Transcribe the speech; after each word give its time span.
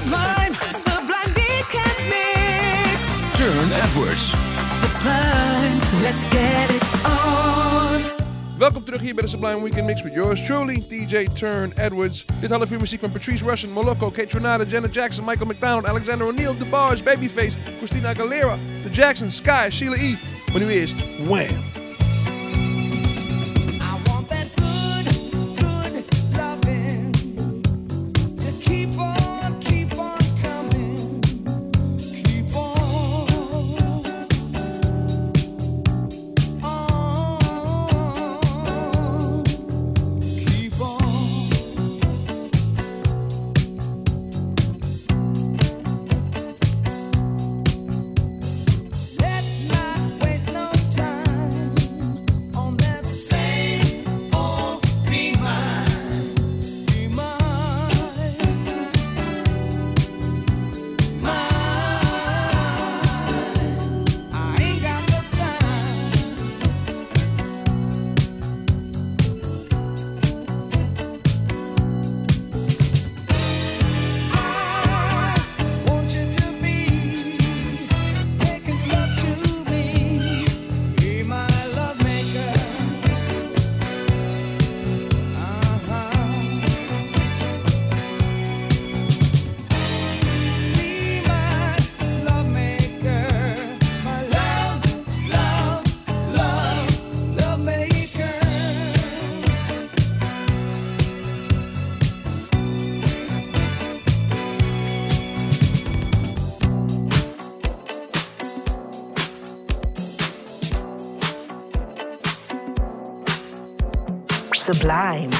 Sublime, 0.00 0.54
sublime 0.72 1.34
weekend 1.34 1.98
mix. 2.08 3.22
Turne 3.34 3.72
Edwards. 3.72 4.34
Sublime, 4.70 5.80
let's 6.02 6.24
get 6.24 6.70
it 6.70 6.82
on. 7.04 8.02
Welkom 8.58 8.84
terug 8.84 9.00
hier 9.00 9.14
bij 9.14 9.22
de 9.22 9.28
Sublime 9.28 9.62
Weekend 9.62 9.86
Mix 9.86 10.02
met 10.02 10.14
yours 10.14 10.44
truly, 10.44 10.84
DJ 10.88 11.26
Turne 11.32 11.74
Edwards. 11.74 12.24
Dit 12.40 12.50
half 12.50 12.70
uur 12.70 12.80
muziek 12.80 13.00
van 13.00 13.12
Patrice 13.12 13.44
Rushen, 13.44 13.70
Moloko, 13.70 14.10
Kaytranada, 14.10 14.64
Janet 14.64 14.94
Jackson, 14.94 15.24
Michael 15.24 15.46
McDonald, 15.46 15.86
Alexander 15.86 16.26
O'Neill, 16.26 16.56
DeBarge, 16.58 17.02
Babyface, 17.02 17.56
Christina 17.76 18.08
Aguilera, 18.08 18.58
The 18.84 18.90
Jacksons, 18.90 19.36
Sky, 19.36 19.68
Sheila 19.70 19.96
E. 19.96 20.16
Maar 20.52 20.60
nu 20.60 20.70
eerst 20.70 20.98
Wham! 21.26 21.79
Sublime. 114.80 115.39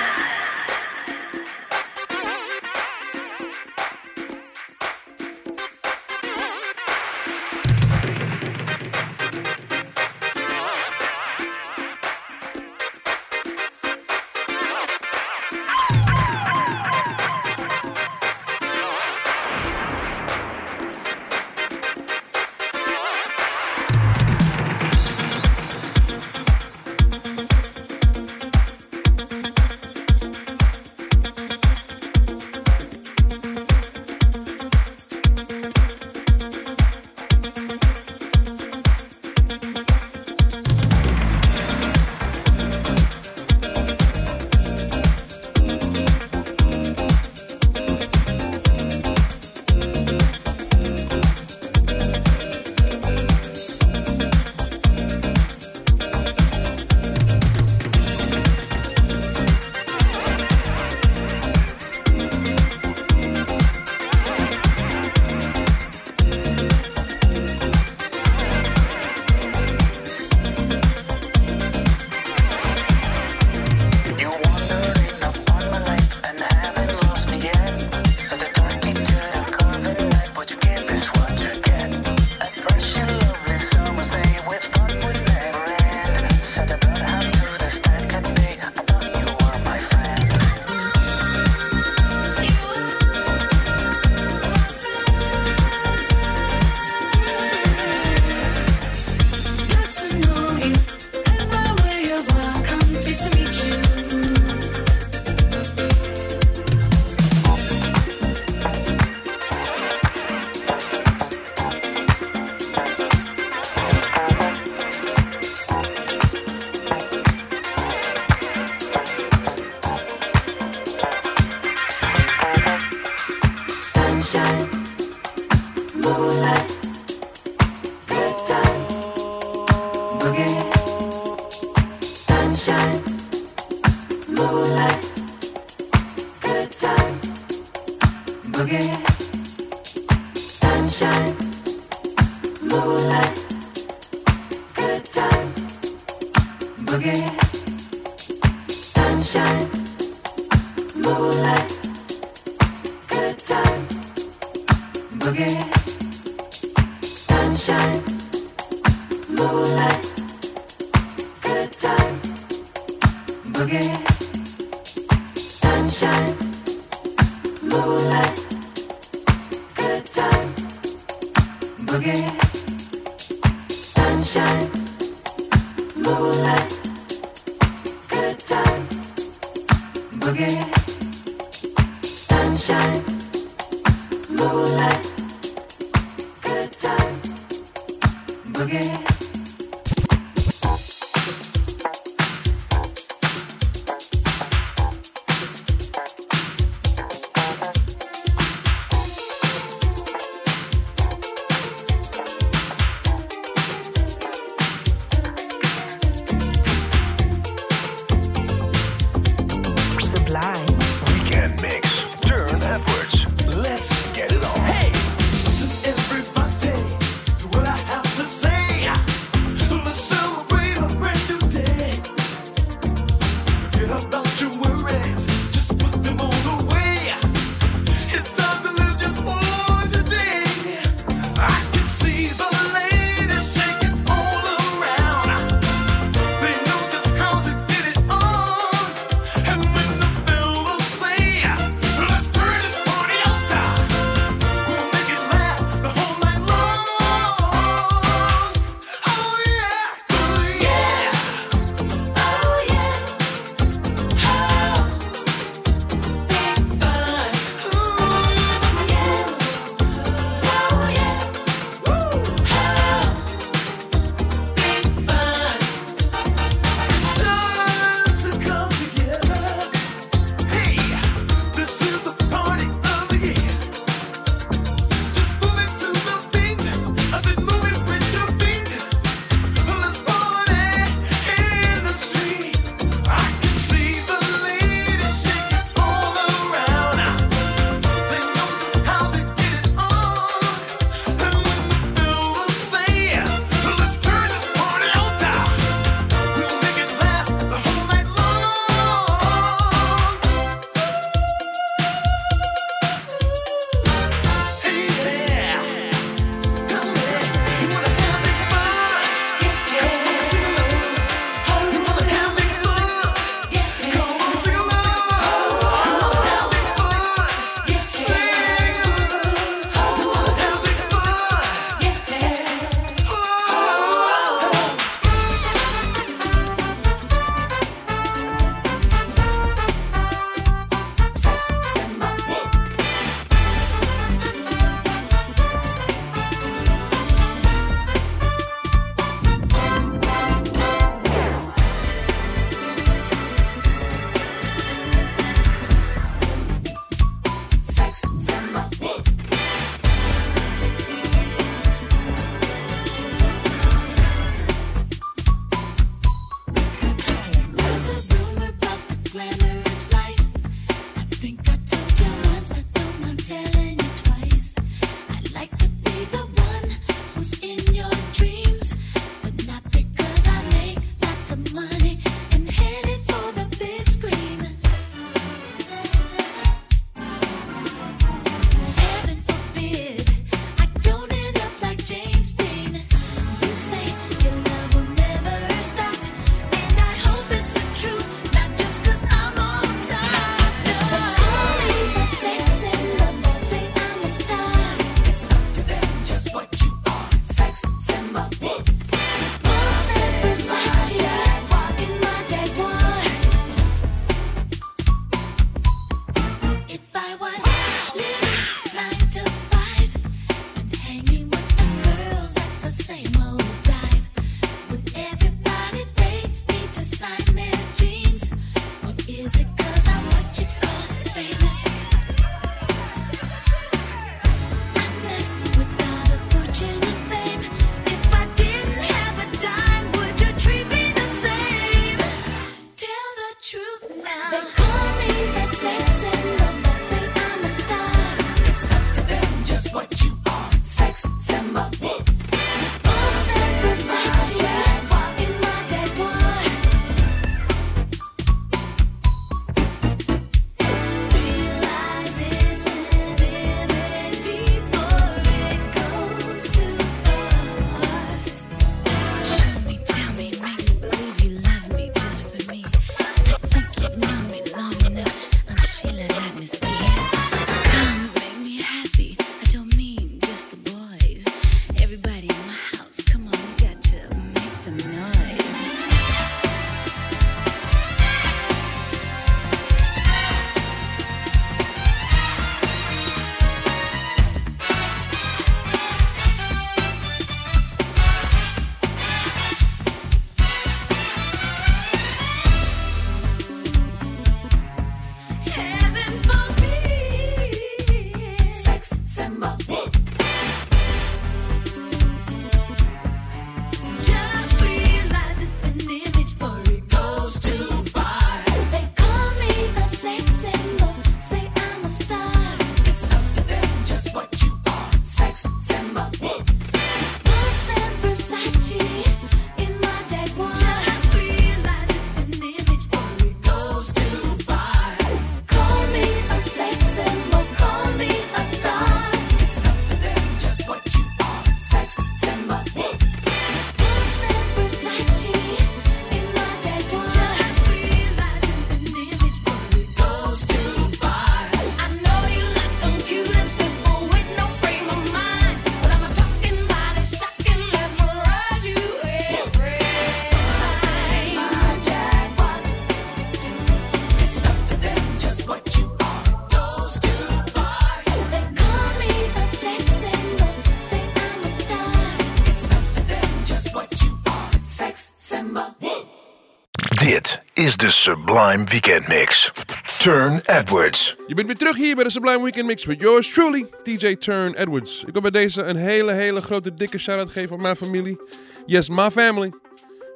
Sublime 568.01 568.65
Weekend 568.65 569.07
Mix. 569.07 569.51
Turne 569.99 570.41
Edwards. 570.45 571.15
Je 571.27 571.35
bent 571.35 571.47
weer 571.47 571.57
terug 571.57 571.75
hier 571.75 571.95
bij 571.95 572.03
de 572.03 572.09
Sublime 572.09 572.41
Weekend 572.43 572.65
Mix 572.65 572.85
met 572.85 573.01
yours 573.01 573.29
truly, 573.29 573.69
DJ 573.83 574.15
Turne 574.15 574.57
Edwards. 574.57 575.03
Ik 575.03 575.13
wil 575.13 575.21
bij 575.21 575.31
deze 575.31 575.63
een 575.63 575.75
hele, 575.75 576.11
hele 576.11 576.41
grote, 576.41 576.73
dikke 576.73 576.97
shout-out 576.97 577.29
geven 577.29 577.55
aan 577.55 577.61
mijn 577.61 577.75
familie. 577.75 578.19
Yes, 578.65 578.89
my 578.89 579.11
family. 579.11 579.51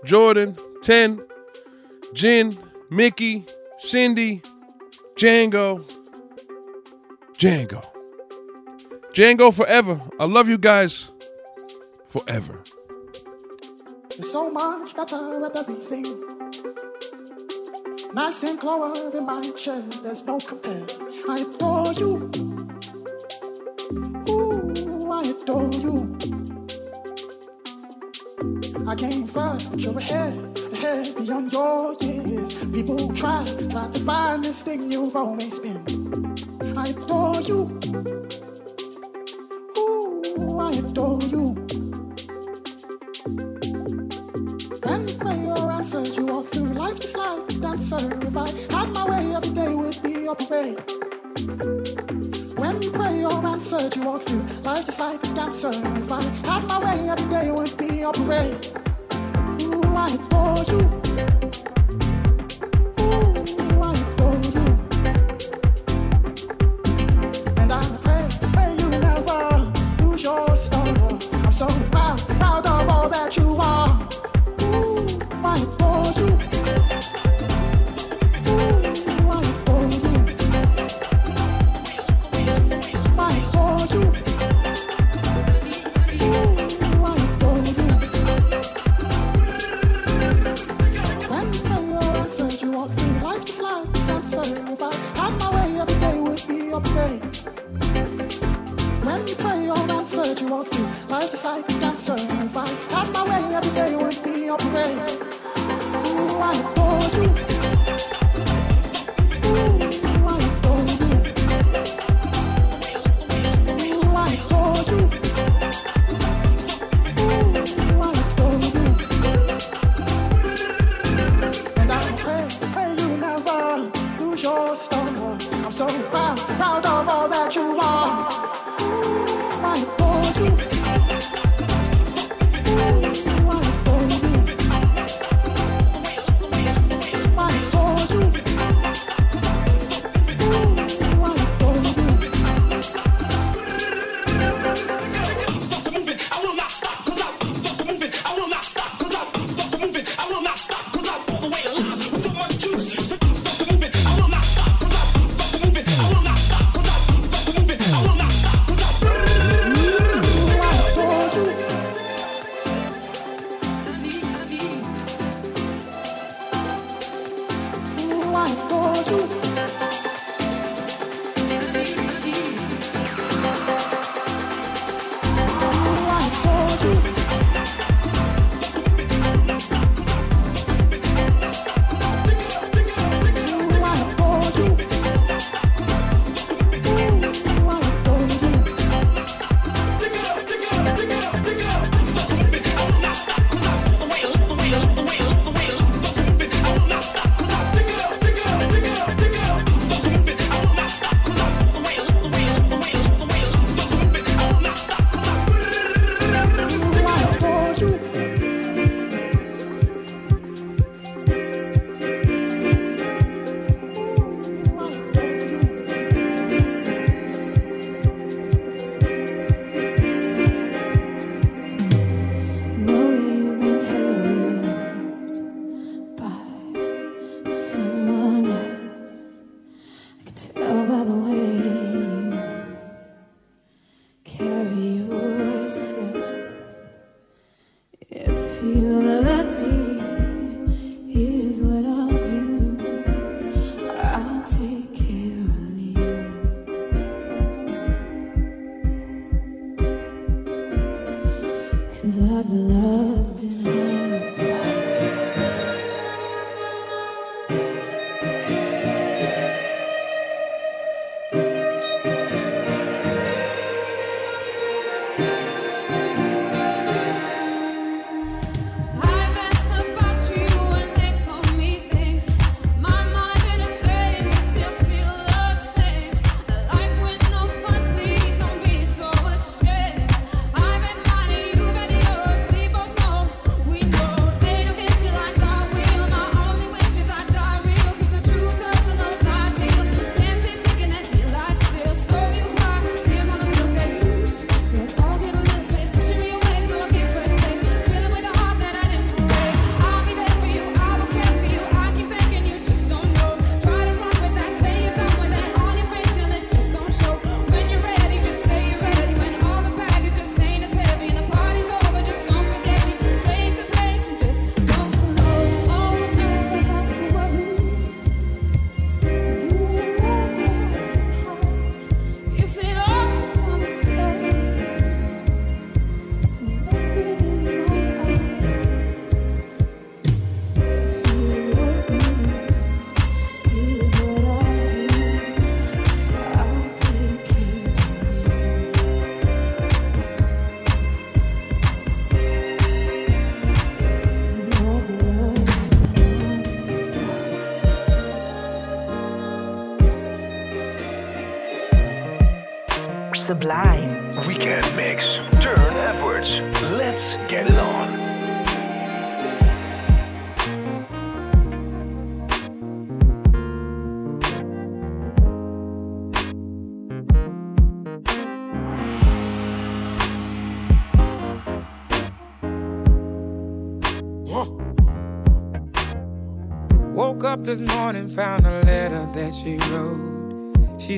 Jordan, 0.01 0.57
Ten, 0.79 1.23
Jin, 2.13 2.57
Mickey, 2.89 3.43
Cindy, 3.75 4.41
Django. 5.13 5.85
Django. 7.37 7.79
Django 9.11 9.51
forever. 9.51 10.01
I 10.19 10.25
love 10.25 10.47
you 10.47 10.57
guys 10.59 11.11
forever. 12.05 12.61
You're 14.07 14.29
so 14.29 14.51
much 14.51 14.95
better 14.95 15.45
at 15.45 15.57
everything. 15.57 16.05
Nice 18.13 18.43
and 18.43 18.63
in 19.13 19.25
my 19.25 19.51
chair, 19.57 19.81
there's 20.03 20.23
no 20.25 20.37
compare. 20.37 20.85
I 21.29 21.39
adore 21.39 21.93
you. 21.93 22.31
Ooh, 24.29 25.11
I 25.11 25.23
adore 25.23 25.73
you. 25.73 26.17
I 28.87 28.95
came 28.95 29.27
first, 29.27 29.71
but 29.71 29.79
you're 29.79 29.97
ahead, 29.97 30.59
ahead 30.71 31.15
beyond 31.17 31.51
your 31.51 31.95
years. 32.01 32.65
People 32.65 33.13
try, 33.13 33.43
try 33.69 33.87
to 33.89 33.99
find 33.99 34.45
this 34.45 34.63
thing 34.63 34.91
you've 34.91 35.15
always 35.15 35.59
been. 35.59 35.83
I 36.77 36.89
adore 36.89 37.41
you. 37.41 37.79
Through 54.19 54.43
life 54.63 54.85
just 54.85 54.99
like 54.99 55.23
a 55.23 55.33
dancer. 55.33 55.69
If 55.69 56.11
I 56.11 56.21
had 56.47 56.67
my 56.67 56.79
way, 56.79 57.09
every 57.09 57.29
day 57.29 57.51
would 57.51 57.77
be 57.77 58.01
a 58.01 58.11
parade. 58.11 58.84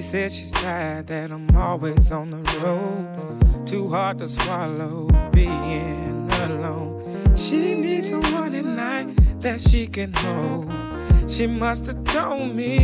said 0.08 0.32
she's 0.32 0.54
tired 0.54 1.06
that 1.08 1.32
I'm 1.32 1.54
always 1.54 2.14
on 2.14 2.30
the 2.30 2.42
road. 2.64 3.68
Too 3.68 3.90
hard 3.90 4.20
to 4.20 4.30
swallow 4.30 5.10
being 5.34 6.32
alone. 6.32 7.36
She 7.36 7.76
needs 7.76 8.12
someone 8.12 8.56
at 8.56 8.64
night 8.64 9.42
that 9.42 9.60
she 9.60 9.86
can 9.86 10.14
hold. 10.14 10.72
She 11.30 11.46
must 11.46 11.88
have 11.88 12.06
told 12.06 12.56
me 12.56 12.77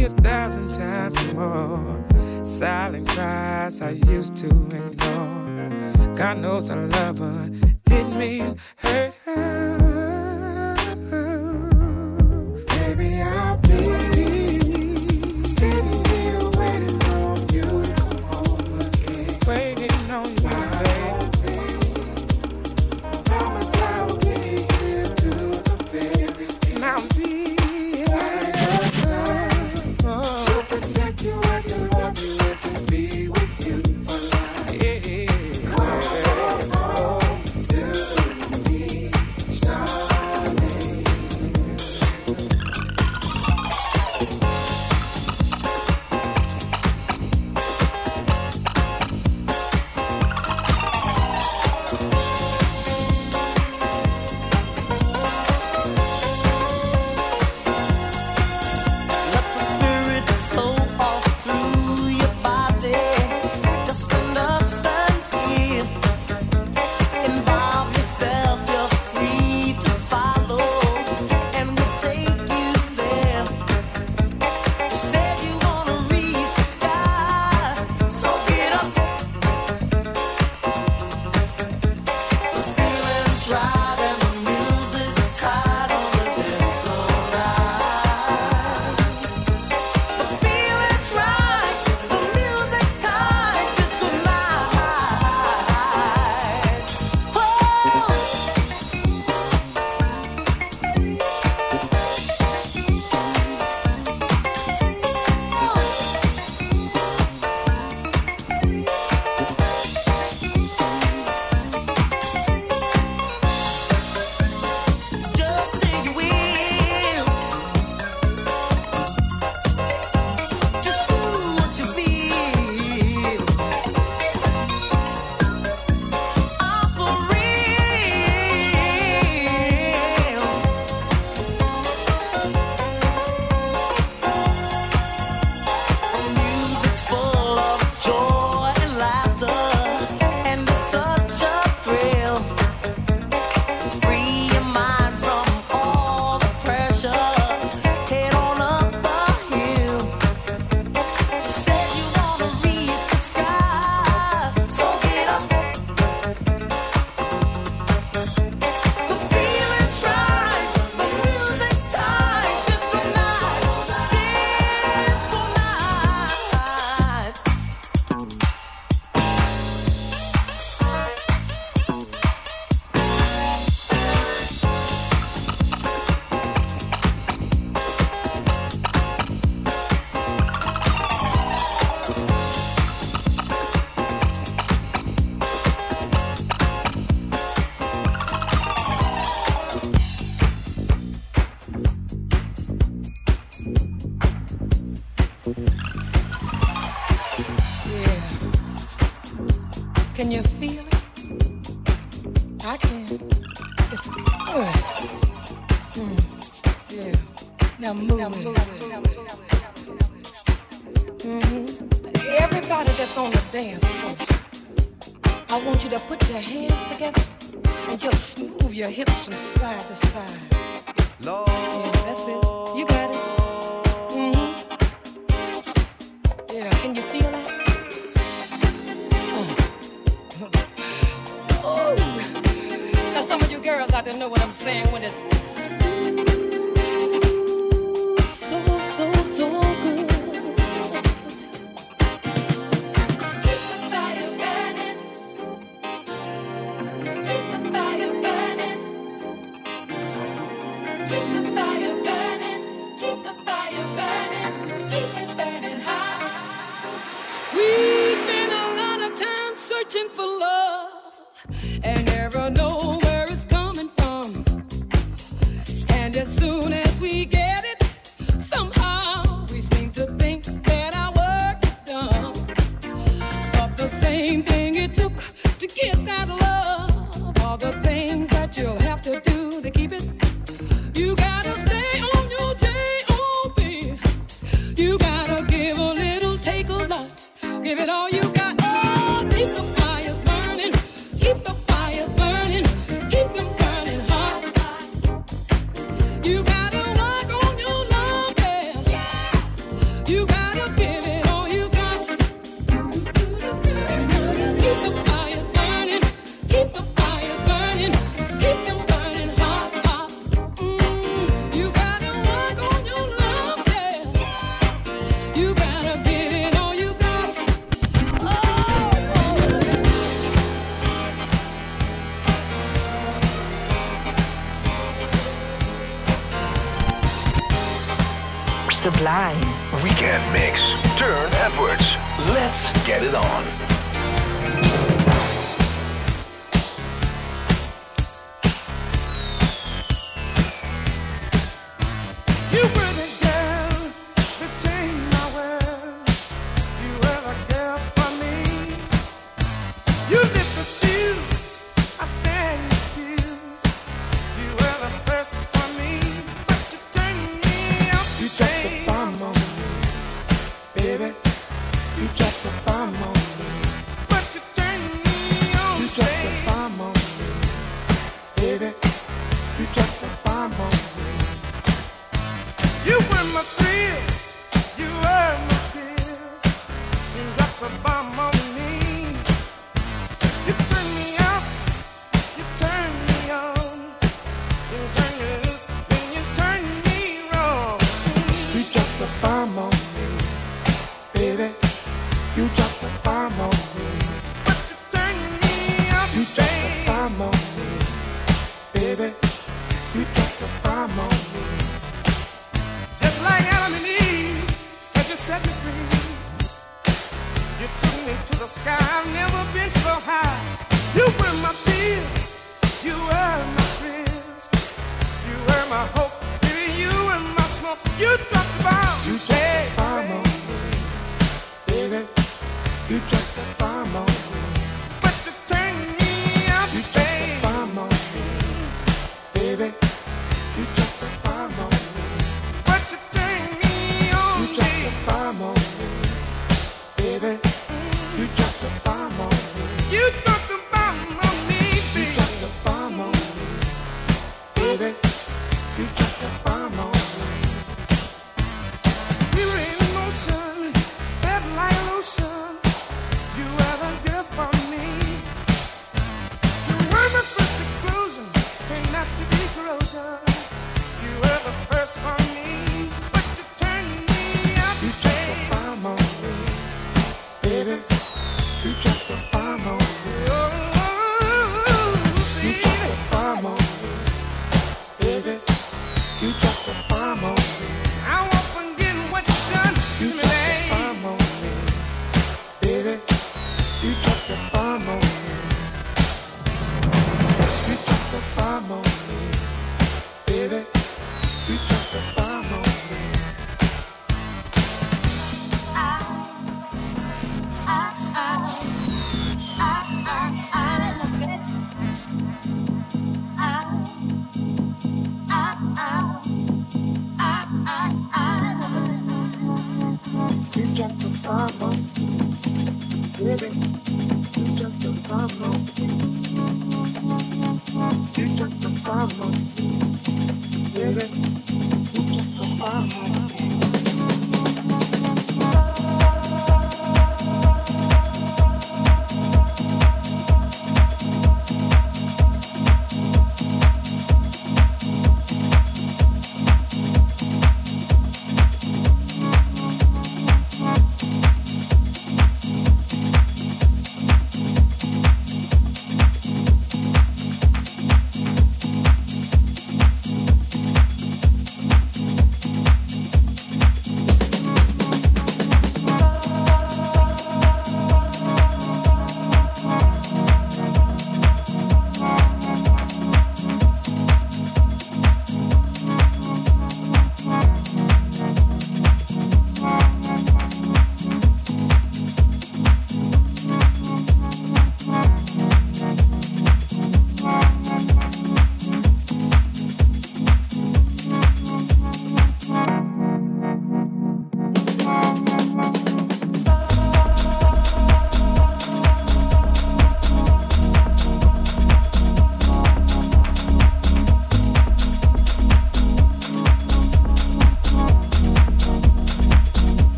hips, 218.94 219.26
some 219.26 219.34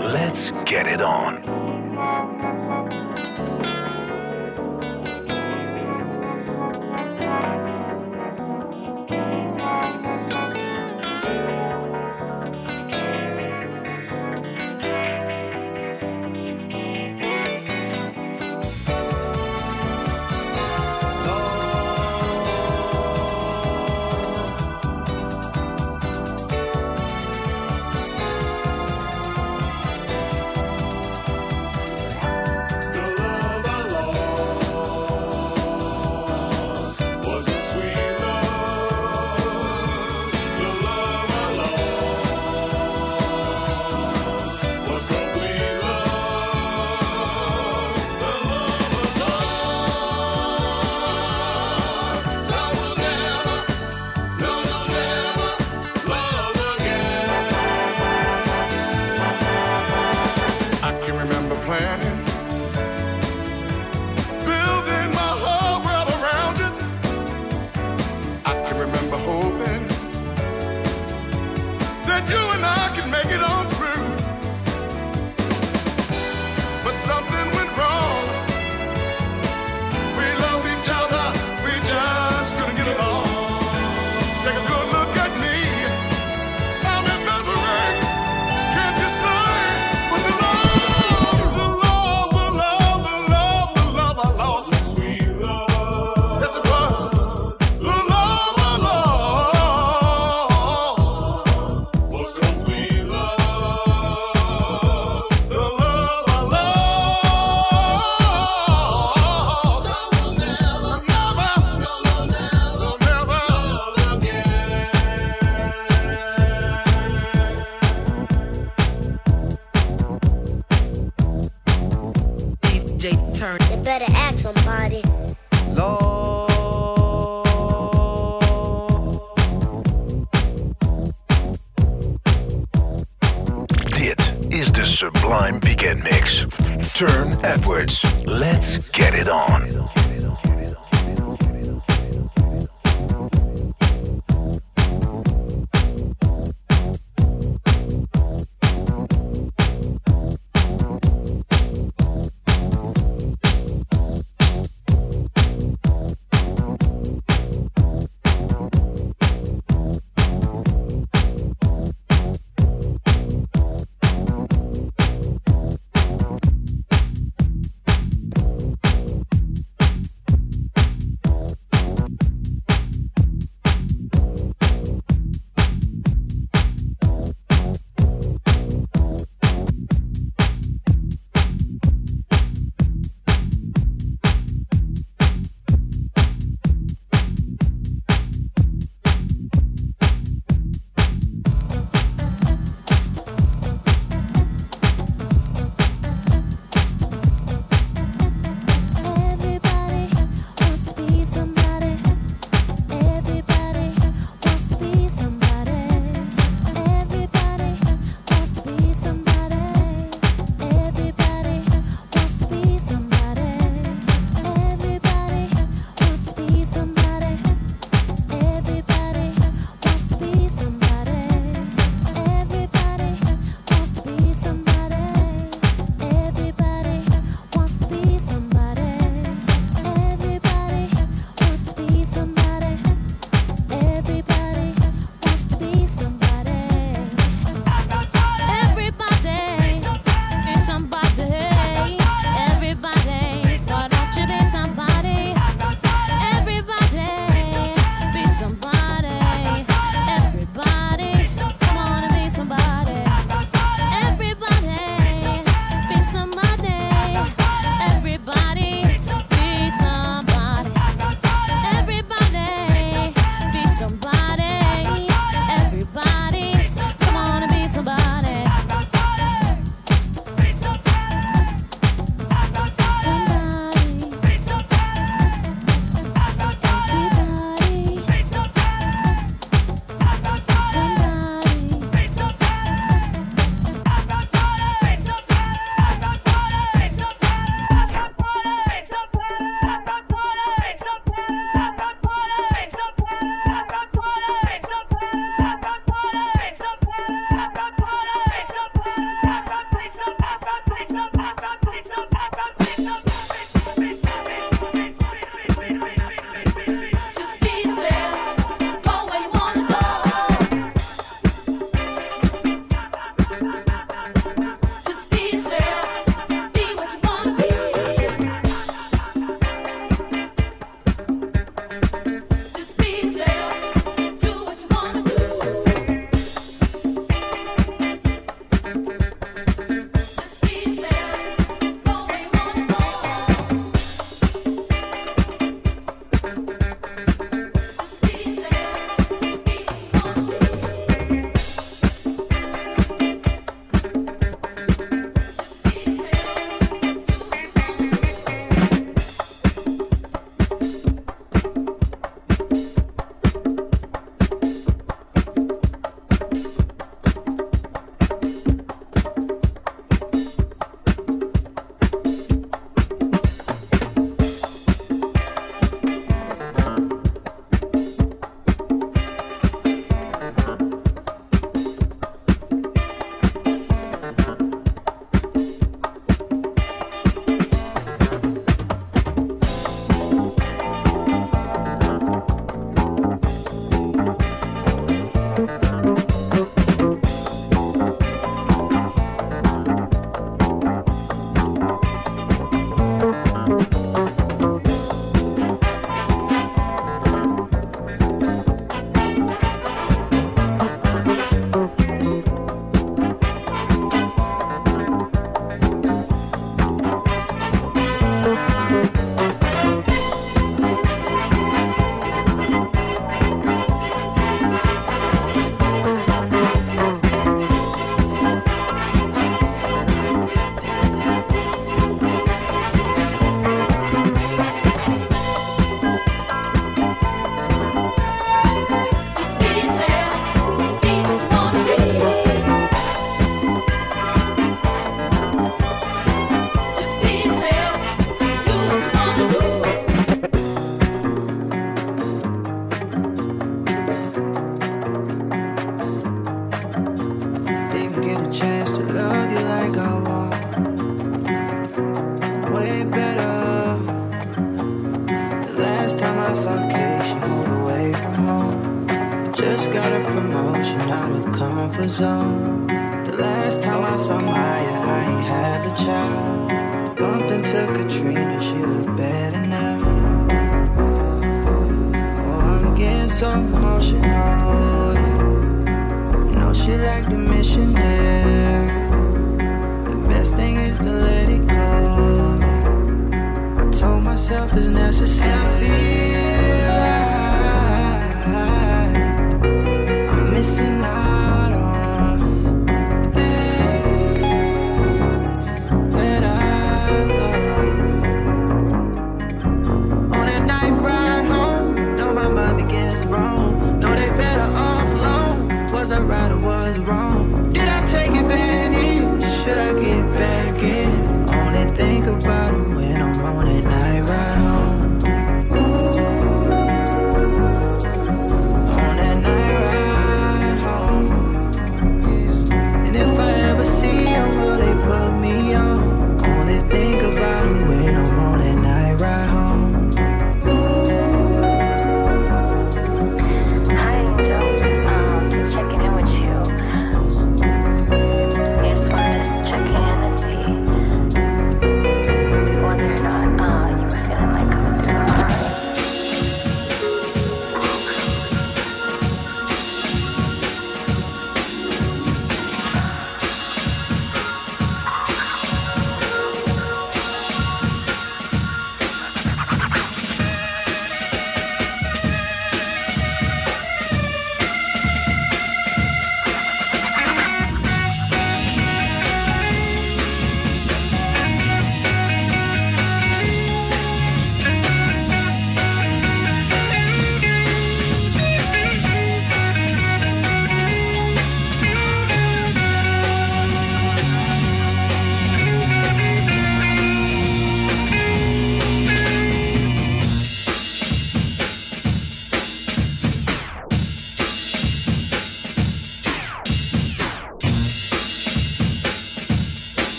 Let's 0.00 0.52
get 0.64 0.86
it 0.86 1.02
on. 1.02 1.57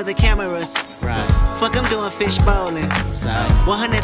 for 0.00 0.04
the 0.04 0.14
cameras. 0.14 0.74
Right. 1.02 1.28
Fuck, 1.58 1.76
I'm 1.76 1.84
doing 1.90 2.10
fish 2.12 2.38
bowling. 2.38 2.90
Sorry. 3.12 3.49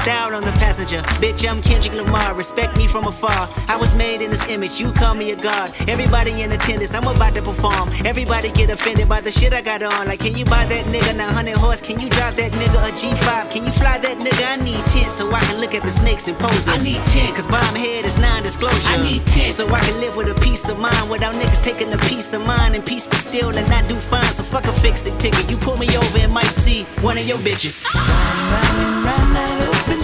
Down 0.07 0.27
out 0.27 0.35
on 0.35 0.43
the 0.43 0.59
passenger. 0.59 1.01
Bitch, 1.23 1.49
I'm 1.49 1.63
Kendrick 1.63 1.95
Lamar. 1.95 2.35
Respect 2.35 2.77
me 2.77 2.87
from 2.89 3.07
afar. 3.07 3.49
I 3.69 3.77
was 3.77 3.95
made 3.95 4.23
in 4.23 4.31
this 4.31 4.45
image. 4.49 4.81
You 4.81 4.93
call 4.93 5.15
me 5.15 5.31
a 5.31 5.37
god. 5.37 5.73
Everybody 5.87 6.43
in 6.43 6.51
attendance, 6.51 6.95
I'm 6.95 7.07
about 7.07 7.35
to 7.35 7.43
perform. 7.43 7.91
Everybody 8.05 8.51
get 8.51 8.71
offended 8.71 9.09
by 9.09 9.21
the 9.21 9.31
shit 9.31 9.53
I 9.53 9.63
got 9.63 9.83
on. 9.83 10.07
Like, 10.07 10.21
can 10.21 10.37
you 10.37 10.45
buy 10.45 10.67
that 10.67 10.85
nigga 10.87 11.17
900 11.17 11.57
horse? 11.57 11.81
Can 11.81 12.01
you 12.01 12.09
drive 12.09 12.35
that 12.37 12.51
nigga 12.53 12.79
a 12.89 12.93
G5? 13.01 13.51
Can 13.53 13.67
you 13.67 13.73
fly 13.73 13.99
that 13.99 14.19
nigga? 14.19 14.45
I 14.47 14.57
need 14.57 14.85
10 14.87 15.11
so 15.11 15.33
I 15.33 15.41
can 15.41 15.61
look 15.61 15.75
at 15.75 15.83
the 15.83 15.93
snakes 15.93 16.27
and 16.27 16.37
poses. 16.39 16.69
I 16.69 16.79
need 16.79 17.05
10 17.07 17.35
cause 17.35 17.47
bomb 17.47 17.77
head 17.77 18.05
is 18.05 18.19
non 18.19 18.43
disclosure. 18.43 18.89
I 18.89 19.03
need 19.03 19.25
10 19.27 19.53
so 19.53 19.73
I 19.73 19.81
can 19.81 20.01
live 20.01 20.17
with 20.17 20.29
a 20.29 20.41
peace 20.41 20.69
of 20.69 20.79
mind 20.79 21.09
without 21.09 21.35
niggas 21.35 21.63
taking 21.63 21.93
a 21.93 21.99
piece 22.11 22.33
of 22.33 22.45
mind 22.45 22.75
and 22.75 22.85
peace 22.85 23.07
be 23.07 23.17
still 23.17 23.51
and 23.51 23.67
I 23.73 23.87
do 23.87 23.99
fine. 24.01 24.33
So 24.33 24.43
fuck 24.43 24.65
a 24.65 24.73
fix 24.85 25.07
it 25.07 25.19
ticket. 25.21 25.49
You 25.51 25.57
pull 25.57 25.77
me 25.77 25.89
over 25.97 26.19
and 26.19 26.33
might 26.33 26.55
see 26.65 26.83
one 27.01 27.17
of 27.17 27.27
your 27.27 27.39
bitches. 27.39 27.83
Ah. 27.95 28.96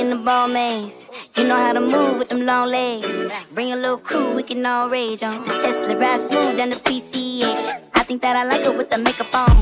in 0.00 0.08
the 0.08 0.16
ball 0.16 0.48
maze. 0.48 1.06
You 1.36 1.44
know 1.44 1.56
how 1.56 1.74
to 1.74 1.80
move 1.80 2.18
with 2.18 2.30
them 2.30 2.46
long 2.46 2.68
legs. 2.68 3.26
Bring 3.54 3.72
a 3.72 3.76
little 3.76 3.98
crew, 3.98 4.34
we 4.34 4.42
can 4.42 4.64
all 4.64 4.88
rage 4.88 5.22
on. 5.22 5.44
Tesla 5.44 5.94
ride 5.96 6.18
smooth 6.18 6.56
down 6.56 6.70
the 6.70 6.76
PCH. 6.76 7.64
I 7.94 8.02
think 8.04 8.22
that 8.22 8.34
I 8.34 8.44
like 8.44 8.64
her 8.64 8.72
with 8.72 8.88
the 8.88 8.98
makeup 8.98 9.34
on. 9.34 9.56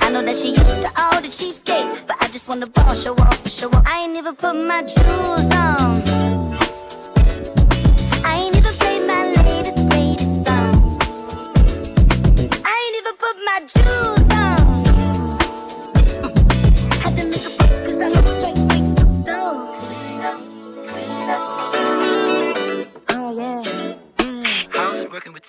I 0.00 0.10
know 0.10 0.22
that 0.22 0.38
she 0.38 0.48
used 0.48 0.82
to 0.84 0.90
all 1.00 1.20
the 1.20 1.28
cheapskates, 1.28 2.04
but 2.06 2.16
I 2.20 2.26
just 2.28 2.48
want 2.48 2.62
to 2.62 2.66
ball, 2.70 2.94
show 2.94 3.14
off, 3.14 3.48
show 3.48 3.70
off. 3.70 3.84
I 3.86 4.02
ain't 4.02 4.16
even 4.16 4.34
put 4.34 4.56
my 4.56 4.82
jewels 4.82 5.54
on. 5.54 5.76
My 13.44 13.60
June. 13.60 14.15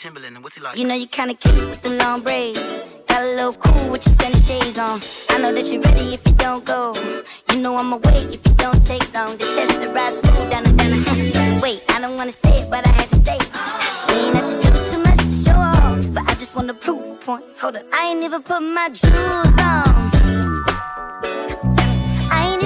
Timberland 0.08 0.36
and 0.38 0.44
what's 0.46 0.56
he 0.56 0.62
like? 0.62 0.78
You 0.78 0.88
know 0.88 0.96
you 0.96 1.06
kinda 1.06 1.34
cute 1.34 1.70
with 1.70 1.82
the 1.82 1.90
long 1.90 2.22
braids. 2.22 2.62
Got 3.10 3.24
a 3.24 3.32
little 3.36 3.52
cool 3.52 3.90
with 3.92 4.06
your 4.08 4.16
sunny 4.16 4.40
shades 4.40 4.78
on. 4.78 5.02
I 5.30 5.38
know 5.38 5.52
that 5.54 5.66
you're 5.68 5.82
ready 5.82 6.14
if 6.14 6.26
you 6.26 6.32
don't 6.32 6.64
go. 6.64 6.94
You 7.52 7.60
know 7.60 7.76
I'ma 7.76 7.98
wait 7.98 8.36
if 8.36 8.42
you 8.48 8.54
don't 8.54 8.82
take 8.88 9.04
long. 9.14 9.36
The 9.36 9.44
test 9.56 9.82
the 9.82 9.90
ride 9.90 10.14
smooth 10.14 10.50
down 10.50 10.66
and 10.66 10.78
down 10.80 10.92
the 10.92 11.02
street. 11.04 11.62
Wait, 11.62 11.84
I 11.90 12.00
don't 12.00 12.16
wanna 12.16 12.32
say 12.32 12.54
it, 12.62 12.70
but 12.70 12.88
I 12.88 12.92
had 13.00 13.10
to 13.10 13.20
say 13.28 13.36
it. 13.36 13.50
We 14.08 14.14
ain't 14.24 14.36
have 14.38 14.50
to 14.50 14.56
do 14.64 14.70
too 14.92 15.02
much 15.08 15.20
to 15.28 15.32
show 15.44 15.60
off, 15.72 16.00
but 16.16 16.24
I 16.32 16.34
just 16.36 16.56
wanna 16.56 16.74
prove 16.74 17.02
a 17.02 17.16
point. 17.26 17.44
Hold 17.60 17.76
up, 17.76 17.84
I 17.92 18.08
ain't 18.08 18.24
even 18.24 18.42
put 18.44 18.62
my 18.62 18.88
jewels 18.88 19.60
on. 19.60 19.92
I 22.32 22.50
ain't 22.50 22.64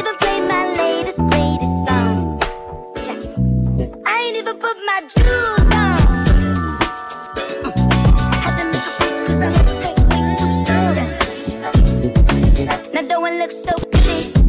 Now 12.66 13.02
don't 13.02 13.28
it 13.28 13.40
look 13.40 13.52
so 13.52 13.74
pretty? 13.92 14.41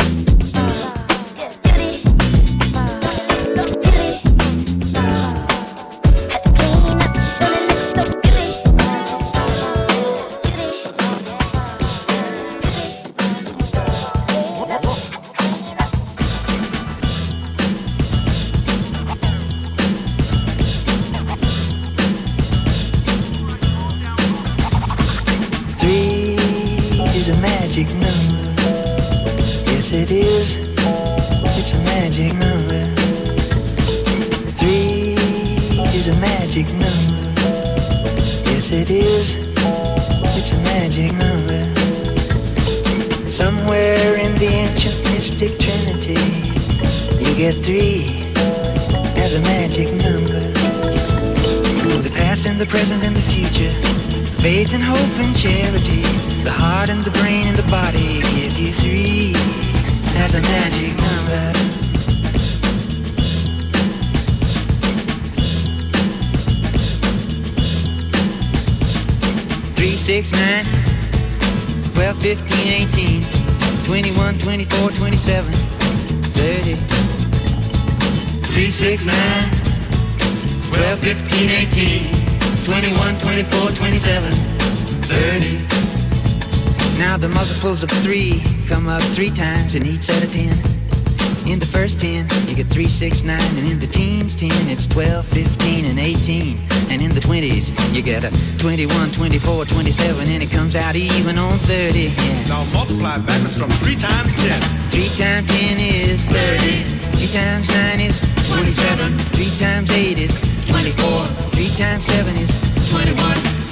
And 100.94 101.02
it 101.02 101.08
comes 101.08 101.16
out 101.16 101.18
even 101.18 101.38
on 101.38 101.58
30. 101.58 101.98
Yeah. 102.00 102.48
Now 102.48 102.64
multiply 102.72 103.18
backwards 103.18 103.56
from 103.56 103.70
3 103.70 103.96
times 103.96 104.34
10. 104.36 104.60
Three 104.90 105.08
times 105.16 105.48
ten 105.48 105.78
is 105.78 106.26
30. 106.26 106.84
Three 107.16 107.32
times 107.32 107.68
nine 107.68 108.00
is 108.00 108.18
27. 108.52 109.18
Three 109.32 109.52
times 109.58 109.90
eight 109.92 110.18
is 110.18 110.34
24. 110.68 111.24
Three 111.52 111.72
times 111.76 112.04
seven 112.04 112.36
is 112.36 112.50
21. 112.92 113.16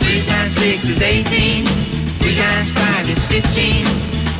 Three 0.01 0.23
times 0.25 0.57
six 0.57 0.89
is 0.89 1.01
18. 1.03 1.67
Three 2.21 2.37
times 2.37 2.73
five 2.73 3.09
is 3.09 3.25
15. 3.27 3.85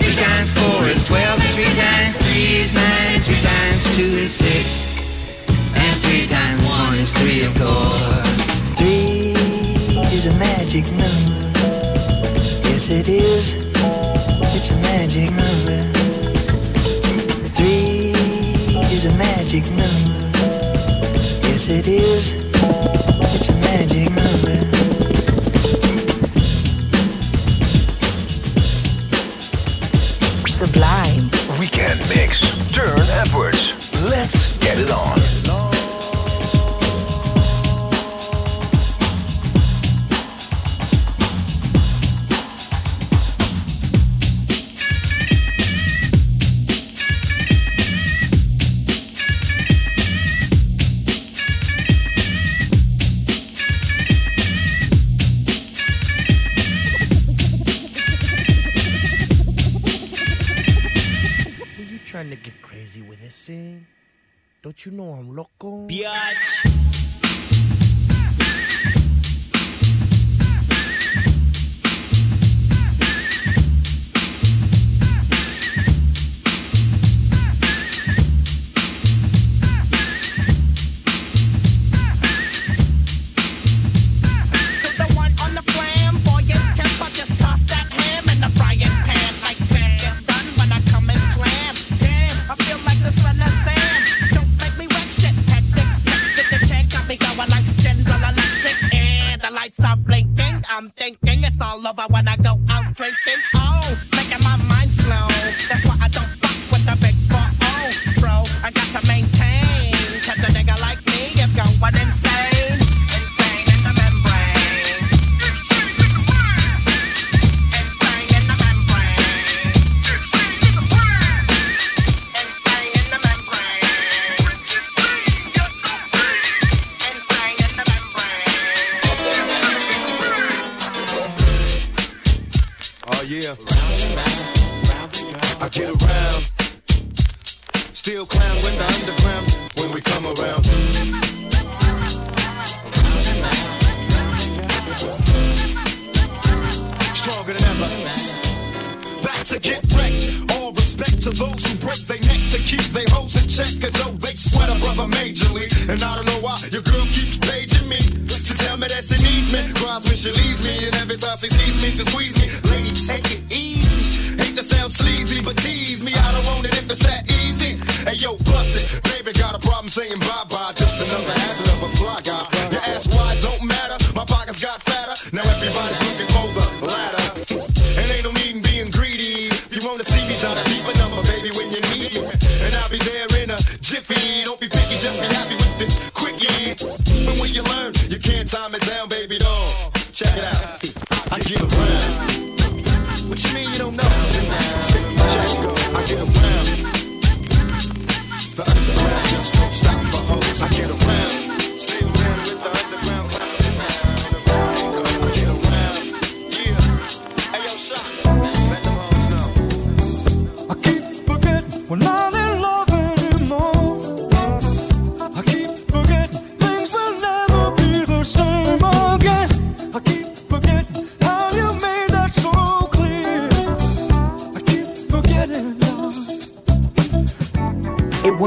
Three 0.01 0.17
times 0.17 0.53
four 0.53 0.89
is 0.89 1.05
12. 1.07 1.43
Three 1.55 1.75
times 1.77 2.17
three 2.17 2.65
is 2.65 2.73
nine. 2.73 3.21
Three 3.21 3.43
times 3.45 3.97
two 3.97 4.13
is 4.25 4.33
six. 4.33 4.97
And 5.75 5.97
three 6.05 6.27
times 6.27 6.67
one 6.67 6.95
is 6.95 7.13
three, 7.13 7.45
of 7.45 7.55
course. 7.59 8.47
Three 8.79 9.33
is 10.17 10.27
a 10.27 10.39
magic 10.39 10.87
number. 10.93 11.30
It 13.01 13.09
is. 13.09 13.70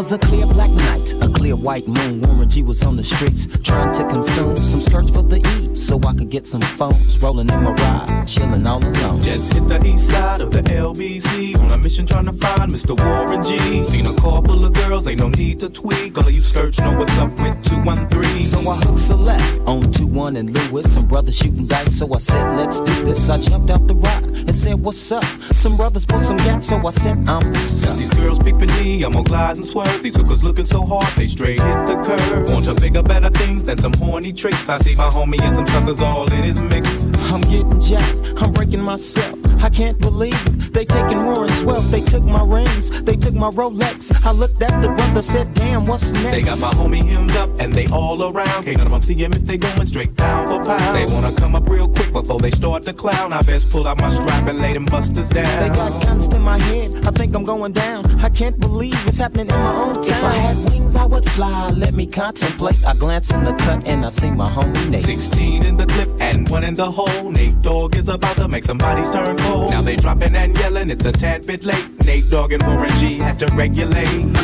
Was 0.04 0.12
a 0.12 0.18
clear 0.18 0.46
black 0.48 0.70
night, 0.70 1.14
a 1.22 1.30
clear 1.30 1.56
white 1.56 1.88
moon. 1.88 2.20
Warren 2.20 2.50
G 2.50 2.62
was 2.62 2.84
on 2.84 2.98
the 2.98 3.04
streets 3.04 3.48
trying 3.64 3.94
to 3.94 4.06
consume 4.10 4.58
some 4.58 4.82
skirts 4.82 5.10
for 5.10 5.24
the 5.24 5.40
E 5.40 5.78
so 5.78 5.98
I 6.04 6.14
could 6.14 6.30
get 6.30 6.46
some 6.46 6.62
phones. 6.62 7.22
Rolling 7.22 7.50
in 7.50 7.64
my 7.64 7.72
ride, 7.72 8.26
chilling 8.28 8.68
all 8.68 8.84
alone. 8.84 9.22
Just 9.22 9.54
hit 9.54 9.66
the 9.66 9.82
east 9.86 10.10
side 10.10 10.42
of 10.42 10.52
the 10.52 10.62
LBC 10.64 11.58
on 11.58 11.72
a 11.72 11.78
mission 11.78 12.06
trying 12.06 12.26
to 12.26 12.34
find 12.34 12.70
Mr. 12.70 13.00
Warren 13.00 13.46
G. 13.46 13.82
Seen 13.82 14.06
a 14.06 14.14
car 14.16 14.44
full 14.44 14.66
of 14.66 14.74
girls, 14.74 15.08
ain't 15.08 15.22
no 15.22 15.30
need 15.30 15.62
to 15.62 15.70
tweak. 15.70 16.18
All 16.18 16.28
of 16.28 16.34
you 16.34 16.42
search 16.42 16.80
know 16.80 16.98
what's 16.98 17.18
up 17.20 17.32
with 17.40 17.64
213. 17.64 18.44
So 18.44 18.60
I 18.70 18.76
hooked 18.76 19.00
select 19.00 19.42
on 19.66 19.90
2 19.90 20.06
1 20.06 20.36
and 20.36 20.50
Lewis. 20.54 20.94
Some 20.94 21.08
brothers 21.08 21.38
shooting 21.38 21.66
dice, 21.66 21.98
so 21.98 22.14
I 22.14 22.18
said, 22.18 22.58
let's 22.58 22.82
do 22.82 22.94
this. 23.06 23.30
I 23.30 23.40
jumped 23.40 23.70
out 23.70 23.88
the 23.88 23.96
ride 23.96 24.24
and 24.24 24.54
said, 24.54 24.82
what's 24.82 25.12
up? 25.14 25.24
Some 25.54 25.78
brothers 25.78 26.06
pulled 26.06 26.24
some 26.24 26.38
gas, 26.38 26.68
so 26.68 26.76
I 26.86 26.90
said, 26.90 27.18
I'm 27.30 27.56
Since 27.56 27.96
these 27.96 28.10
girls 28.10 28.40
peeping 28.40 28.74
me, 28.84 29.04
I'm 29.04 29.14
gonna 29.14 29.24
glide 29.24 29.58
and 29.58 29.68
swerve. 29.68 29.93
These 30.02 30.18
hookers 30.18 30.44
looking 30.44 30.66
so 30.66 30.86
hard, 30.86 31.08
they 31.16 31.28
straight 31.28 31.62
hit 31.62 31.88
the 31.88 31.96
curve. 31.96 32.50
Want 32.52 32.66
to 32.66 32.74
bigger, 32.76 33.04
better 33.04 33.30
things 33.30 33.64
than 33.64 33.78
some 33.78 33.94
horny 33.94 34.34
tricks. 34.34 34.70
I 34.70 34.78
see 34.78 34.96
my 34.96 35.10
homie 35.10 35.42
and 35.42 35.56
some 35.56 35.68
suckers 35.68 36.02
all 36.02 36.32
in 36.32 36.44
his 36.44 36.60
mix. 36.60 37.06
I'm 37.32 37.42
getting 37.42 37.80
jacked, 37.80 38.42
I'm 38.42 38.52
breaking 38.52 38.82
myself. 38.82 39.43
I 39.64 39.70
can't 39.70 39.98
believe 39.98 40.36
it. 40.46 40.74
They 40.74 40.84
taking 40.84 41.20
more 41.20 41.48
than 41.48 41.56
12. 41.56 41.90
they 41.90 42.02
took 42.02 42.24
my 42.24 42.44
rings, 42.44 42.90
they 43.04 43.16
took 43.16 43.34
my 43.34 43.50
Rolex. 43.50 44.14
I 44.26 44.32
looked 44.32 44.62
at 44.62 44.82
the 44.82 44.90
brother, 44.90 45.22
said, 45.22 45.54
damn, 45.54 45.86
what's 45.86 46.12
next? 46.12 46.32
They 46.32 46.42
got 46.42 46.60
my 46.60 46.72
homie 46.72 47.06
hemmed 47.08 47.32
up 47.38 47.50
and 47.62 47.74
they 47.74 47.88
all 47.88 48.22
around. 48.24 48.66
Can't 48.66 48.78
none 48.78 48.88
of 48.88 48.92
them 48.92 49.02
see 49.02 49.14
him 49.14 49.32
if 49.32 49.44
they 49.46 49.58
going 49.58 49.88
straight 49.88 50.16
down 50.16 50.48
for 50.48 50.62
pound. 50.66 50.98
They 50.98 51.06
wanna 51.06 51.34
come 51.36 51.56
up 51.56 51.70
real 51.70 51.88
quick 51.88 52.12
before 52.12 52.40
they 52.40 52.52
start 52.52 52.84
to 52.84 52.94
clown. 52.94 53.32
I 53.32 53.42
best 53.44 53.72
pull 53.72 53.88
out 53.88 54.00
my 54.00 54.10
strap 54.10 54.48
and 54.50 54.60
lay 54.60 54.74
them 54.74 54.84
busters 54.84 55.30
down. 55.30 55.60
They 55.62 55.70
got 55.74 55.92
guns 56.04 56.28
to 56.30 56.40
my 56.40 56.60
head, 56.60 57.08
I 57.08 57.12
think 57.12 57.34
I'm 57.34 57.46
going 57.46 57.72
down. 57.72 58.04
I 58.22 58.30
can't 58.30 58.60
believe 58.60 58.96
it's 59.08 59.20
happening 59.20 59.50
in 59.50 59.56
my 59.56 59.76
own 59.76 59.96
town. 59.96 60.06
If 60.06 60.24
I 60.24 60.34
had 60.34 60.58
wings, 60.66 60.96
I 60.98 61.06
would 61.06 61.30
fly. 61.30 61.70
Let 61.70 61.94
me 61.94 62.06
contemplate. 62.06 62.86
I 62.86 62.96
glance 62.96 63.32
in 63.32 63.46
the 63.46 63.54
cut 63.54 63.88
and 63.88 64.06
I 64.06 64.10
see 64.10 64.32
my 64.32 64.50
homie 64.50 64.90
Nate. 64.90 65.00
16 65.00 65.64
in 65.64 65.78
the 65.78 65.86
clip 65.86 66.10
and 66.20 66.50
one 66.50 66.66
in 66.66 66.76
the 66.76 66.90
hole. 66.90 67.32
Nate 67.32 67.62
Dogg 67.62 67.96
is 67.96 68.10
about 68.10 68.36
to 68.36 68.48
make 68.50 68.66
some 68.66 68.78
bodies 68.78 69.10
turn 69.10 69.38
cold. 69.38 69.53
Now 69.54 69.82
they 69.82 69.96
dropping 69.96 70.36
and 70.36 70.58
yelling, 70.58 70.90
it's 70.90 71.06
a 71.06 71.12
tad 71.12 71.46
bit 71.46 71.64
late. 71.64 72.06
Nate 72.06 72.30
Dogg 72.30 72.52
and 72.54 72.66
Warren 72.66 72.90
G 72.98 73.20
had 73.20 73.38
to 73.40 73.48
regulate. 73.56 74.36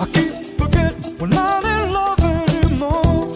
I 0.00 0.06
keep 0.12 0.58
forgetting 0.58 1.16
we're 1.18 1.26
not 1.26 1.64
in 1.64 1.92
love 1.92 2.20
anymore. 2.20 3.28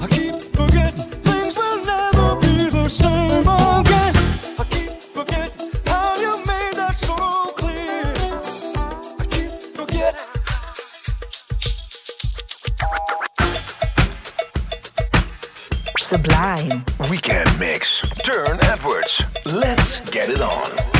I 0.00 0.06
keep 0.08 0.40
forgetting 0.54 1.10
things 1.22 1.56
will 1.56 1.84
never 1.84 2.40
be 2.40 2.70
the 2.70 2.88
same 2.88 3.48
again. 3.48 4.14
I 4.58 4.64
keep 4.70 4.92
forgetting 5.14 5.70
how 5.86 6.16
you 6.16 6.36
made 6.46 6.74
that 6.76 6.96
so 6.96 7.52
clear. 7.56 8.14
I 9.18 9.24
keep 9.30 9.52
forgetting. 9.74 10.28
Sublime. 15.98 16.84
Weekend 17.10 17.58
mix. 17.58 18.02
Turne 18.22 18.62
Edwards. 18.64 19.22
Let's 19.52 20.00
get 20.08 20.30
it 20.30 20.40
on. 20.40 20.91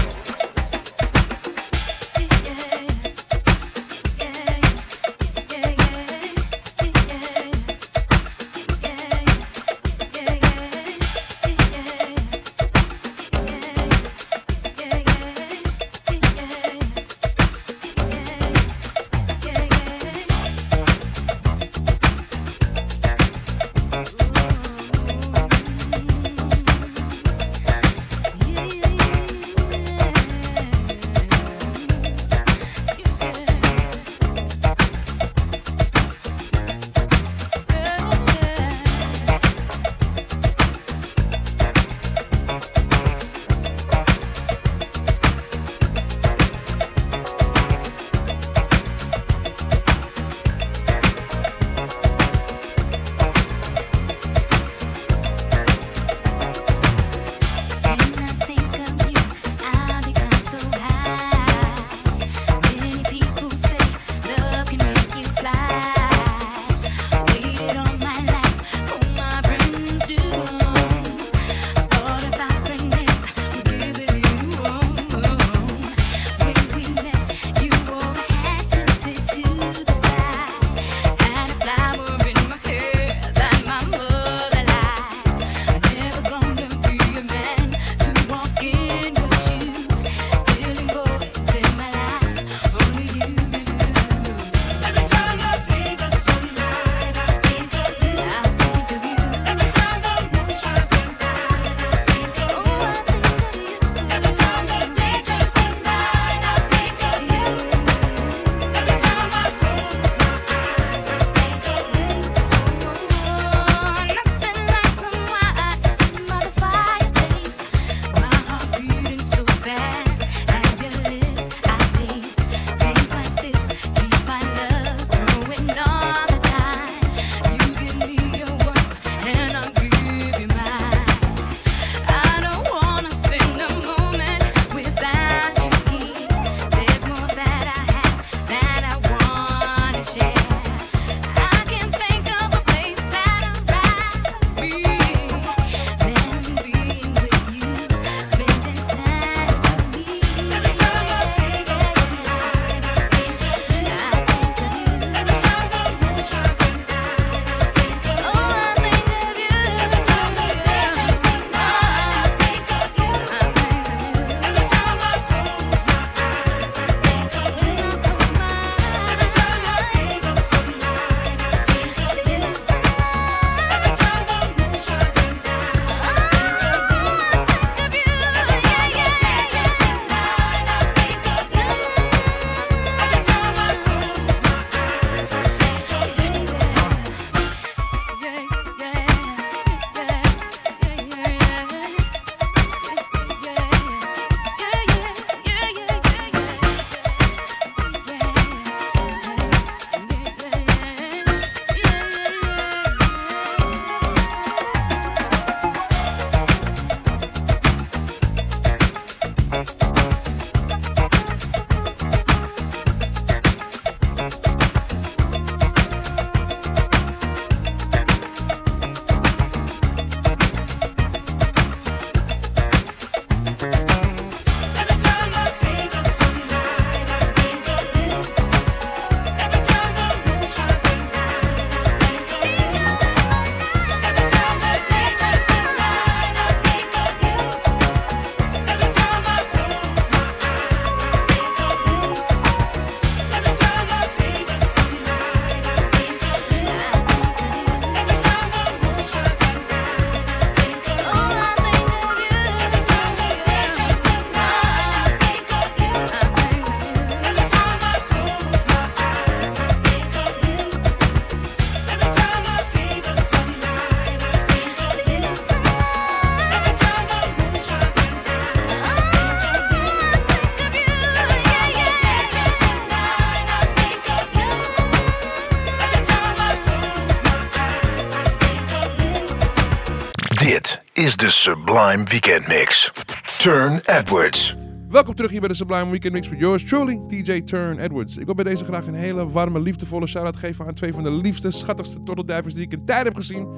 Sublime 281.72 282.04
Weekend 282.04 282.48
Mix. 282.48 282.90
Turn 283.38 283.80
Edwards. 283.84 284.56
Welkom 284.88 285.14
terug 285.14 285.30
hier 285.30 285.40
bij 285.40 285.48
de 285.48 285.54
Sublime 285.54 285.90
Weekend 285.90 286.12
Mix 286.12 286.28
met 286.28 286.38
yours 286.38 286.64
truly, 286.64 287.00
DJ 287.06 287.42
Turn 287.42 287.78
Edwards. 287.78 288.16
Ik 288.16 288.24
wil 288.24 288.34
bij 288.34 288.44
deze 288.44 288.64
graag 288.64 288.86
een 288.86 288.94
hele 288.94 289.30
warme, 289.30 289.60
liefdevolle 289.60 290.06
shout-out 290.06 290.36
geven 290.36 290.66
aan 290.66 290.74
twee 290.74 290.92
van 290.92 291.02
de 291.02 291.10
liefste, 291.10 291.50
schattigste 291.50 292.02
turtledivers 292.02 292.54
die 292.54 292.64
ik 292.64 292.72
in 292.72 292.84
tijd 292.84 293.04
heb 293.04 293.14
gezien. 293.14 293.48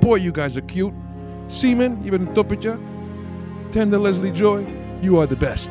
Boy, 0.00 0.18
you 0.18 0.34
guys 0.34 0.56
are 0.56 0.64
cute. 0.64 0.92
Seaman, 1.46 1.98
je 2.02 2.10
bent 2.10 2.28
een 2.28 2.32
toppetje. 2.32 2.78
Tender 3.70 4.00
Leslie 4.00 4.32
Joy, 4.32 4.66
you 5.00 5.18
are 5.18 5.26
the 5.26 5.36
best. 5.36 5.70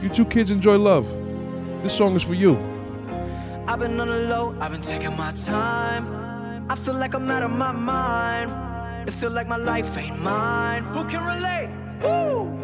You 0.00 0.10
two 0.12 0.26
kids 0.26 0.50
enjoy 0.50 0.76
love. 0.76 1.08
This 1.82 1.94
song 1.94 2.14
is 2.14 2.24
for 2.24 2.34
you. 2.34 2.56
I've 3.66 3.78
been 3.78 4.00
on 4.00 4.06
the 4.06 4.26
low, 4.28 4.54
I've 4.60 4.70
been 4.70 4.80
taking 4.80 5.16
my 5.16 5.32
time. 5.44 6.04
I 6.70 6.76
feel 6.84 6.98
like 6.98 7.16
I'm 7.16 7.30
out 7.30 7.42
of 7.42 7.50
my 7.50 7.72
mind. 7.72 8.67
It 9.08 9.14
feel 9.14 9.30
like 9.30 9.48
my 9.48 9.56
life 9.56 9.96
ain't 9.96 10.20
mine. 10.20 10.84
Who 10.92 11.02
can 11.08 11.24
relate? 11.24 11.70
Woo! 12.02 12.60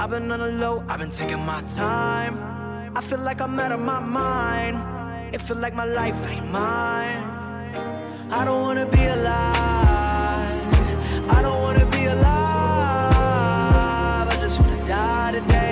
I've 0.00 0.10
been 0.10 0.32
on 0.32 0.40
the 0.40 0.50
low, 0.50 0.84
I've 0.88 0.98
been 0.98 1.10
taking 1.10 1.38
my 1.38 1.62
time. 1.76 2.40
I 2.96 3.00
feel 3.00 3.20
like 3.20 3.40
I'm 3.40 3.56
out 3.60 3.70
of 3.70 3.78
my 3.78 4.00
mind. 4.00 4.82
It 5.32 5.40
feel 5.40 5.58
like 5.58 5.74
my 5.74 5.84
life 5.84 6.26
ain't 6.26 6.50
mine. 6.50 7.22
I 8.32 8.44
don't 8.44 8.62
wanna 8.62 8.86
be 8.86 9.04
alive. 9.04 10.74
I 11.30 11.40
don't 11.40 11.62
wanna 11.62 11.86
be 11.86 12.06
alive. 12.06 13.14
I 14.28 14.36
just 14.40 14.58
wanna 14.58 14.84
die 14.88 15.32
today. 15.38 15.65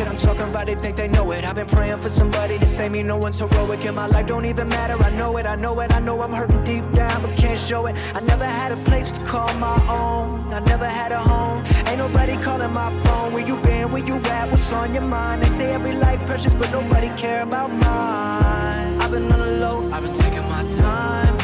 Shit 0.00 0.08
I'm 0.08 0.16
talking 0.16 0.48
about, 0.48 0.66
they 0.66 0.74
think 0.74 0.96
they 0.96 1.08
know 1.08 1.30
it. 1.32 1.44
I've 1.44 1.54
been 1.54 1.66
praying 1.66 1.98
for 1.98 2.10
somebody 2.10 2.58
to 2.58 2.66
save 2.66 2.92
me. 2.92 3.02
No 3.02 3.16
one's 3.18 3.38
heroic 3.38 3.84
in 3.84 3.94
my 3.94 4.06
life, 4.06 4.26
don't 4.26 4.46
even 4.46 4.68
matter. 4.68 4.96
I 5.02 5.10
know 5.10 5.36
it, 5.36 5.46
I 5.46 5.56
know 5.56 5.78
it, 5.80 5.92
I 5.92 6.00
know 6.00 6.22
I'm 6.22 6.32
hurting 6.32 6.64
deep 6.64 6.84
down, 6.92 7.22
but 7.22 7.36
can't 7.36 7.58
show 7.58 7.86
it. 7.86 7.96
I 8.14 8.20
never 8.20 8.44
had 8.44 8.72
a 8.72 8.76
place 8.88 9.12
to 9.12 9.24
call 9.24 9.52
my 9.54 9.76
own. 9.88 10.52
I 10.54 10.60
never 10.60 10.86
had 10.86 11.12
a 11.12 11.18
home. 11.18 11.64
Ain't 11.86 11.98
nobody 11.98 12.36
calling 12.36 12.72
my 12.72 12.90
phone. 13.02 13.32
Where 13.32 13.46
you 13.46 13.56
been? 13.56 13.90
Where 13.92 14.04
you 14.04 14.16
at? 14.36 14.50
What's 14.50 14.72
on 14.72 14.94
your 14.94 15.02
mind? 15.18 15.42
They 15.42 15.48
say 15.48 15.72
every 15.72 15.92
life 15.92 16.20
precious, 16.26 16.54
but 16.54 16.70
nobody 16.70 17.08
care 17.16 17.42
about 17.42 17.70
mine. 17.70 19.00
I've 19.02 19.10
been 19.10 19.30
on 19.30 19.38
the 19.38 19.52
low, 19.64 19.92
I've 19.92 20.02
been 20.02 20.14
taking 20.14 20.46
my 20.48 20.64
time. 20.76 21.34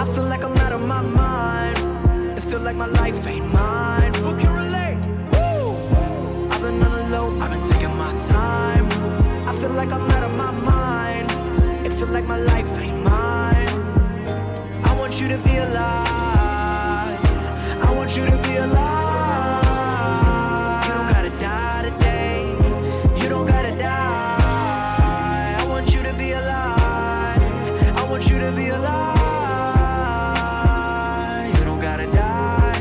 I 0.00 0.04
feel 0.14 0.24
like 0.24 0.42
I'm 0.44 0.56
out 0.58 0.72
of 0.72 0.82
my 0.82 1.02
mind. 1.02 2.38
It 2.38 2.42
feel 2.42 2.60
like 2.60 2.76
my 2.76 2.86
life 2.86 3.26
ain't 3.26 3.52
mine. 3.52 4.14
Who 4.14 4.38
can 4.38 4.67
like 9.78 9.92
I'm 9.92 10.10
out 10.10 10.24
of 10.24 10.34
my 10.36 10.50
mind. 10.50 11.30
It 11.86 11.92
feel 11.92 12.08
like 12.08 12.24
my 12.24 12.36
life 12.36 12.66
ain't 12.78 13.00
mine. 13.00 13.68
I 14.82 14.92
want 14.98 15.20
you 15.20 15.28
to 15.28 15.38
be 15.38 15.56
alive. 15.56 17.20
I 17.86 17.92
want 17.94 18.16
you 18.16 18.26
to 18.26 18.36
be 18.38 18.56
alive. 18.56 19.64
You 20.84 20.92
don't 20.94 21.08
gotta 21.14 21.30
die 21.38 21.82
today. 21.90 22.56
You 23.22 23.28
don't 23.28 23.46
gotta 23.46 23.70
die. 23.78 25.56
I 25.60 25.64
want 25.68 25.94
you 25.94 26.02
to 26.02 26.12
be 26.12 26.32
alive. 26.32 27.40
I 28.00 28.02
want 28.10 28.28
you 28.28 28.40
to 28.40 28.50
be 28.50 28.70
alive. 28.70 28.98
You 31.56 31.64
don't 31.64 31.80
gotta 31.80 32.10
die. 32.10 32.80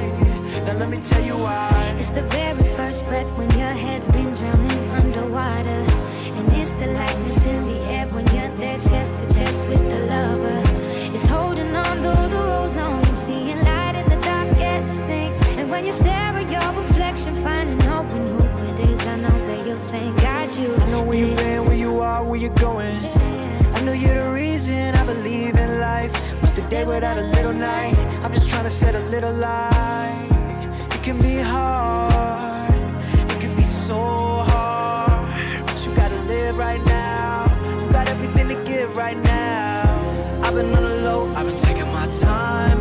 Now 0.65 0.73
let 0.73 0.89
me 0.89 0.97
tell 0.97 1.21
you 1.23 1.37
why. 1.37 1.95
It's 1.99 2.09
the 2.09 2.23
very 2.23 2.63
first 2.75 3.05
breath 3.05 3.29
when 3.37 3.51
your 3.51 3.75
head's 3.85 4.07
been 4.07 4.33
drowning 4.33 4.89
underwater. 4.89 5.86
The 6.79 6.87
lightness 6.93 7.43
in 7.43 7.65
the 7.65 7.79
air 7.89 8.07
when 8.09 8.25
you're 8.27 8.55
there 8.57 8.77
chest 8.77 9.17
to 9.17 9.25
chest 9.33 9.65
with 9.65 9.83
the 9.89 9.99
lover. 10.05 10.61
It's 11.15 11.25
holding 11.25 11.75
on 11.75 12.01
though 12.03 12.27
the 12.29 12.37
road's 12.37 12.75
long 12.75 13.03
and 13.05 13.17
seeing 13.17 13.61
light 13.63 13.95
in 13.95 14.07
the 14.09 14.17
darkest 14.21 14.99
things. 15.11 15.41
And 15.57 15.71
when 15.71 15.85
you 15.85 15.91
stare 15.91 16.37
at 16.37 16.51
your 16.51 16.81
reflection, 16.81 17.33
finding 17.43 17.79
hope 17.79 18.09
in 18.11 18.27
who 18.27 18.45
it 18.69 18.79
is, 18.91 19.07
I 19.07 19.15
know 19.15 19.47
that 19.47 19.65
you'll 19.65 19.79
thank 19.87 20.21
God 20.21 20.55
you. 20.55 20.75
I 20.75 20.89
know 20.91 21.03
where 21.03 21.17
you've 21.17 21.35
been, 21.35 21.65
where 21.65 21.75
you 21.75 21.99
are, 21.99 22.23
where 22.23 22.39
you're 22.39 22.53
going. 22.55 23.03
I 23.75 23.81
know 23.81 23.93
you're 23.93 24.13
the 24.23 24.31
reason 24.31 24.93
I 24.95 25.03
believe 25.03 25.55
in 25.55 25.79
life. 25.79 26.13
What's 26.41 26.55
the 26.55 26.61
day 26.69 26.85
without 26.85 27.17
a 27.17 27.25
little 27.37 27.53
night? 27.53 27.97
I'm 28.23 28.31
just 28.31 28.49
trying 28.49 28.65
to 28.65 28.69
set 28.69 28.93
a 28.93 28.99
little 29.09 29.33
light. 29.33 30.27
It 30.91 31.01
can 31.01 31.19
be 31.19 31.37
hard, 31.37 32.13
been 40.57 40.73
on 40.73 40.81
the 40.81 40.95
low, 41.03 41.31
I've 41.35 41.45
been 41.45 41.57
taking 41.57 41.91
my 41.91 42.07
time. 42.19 42.79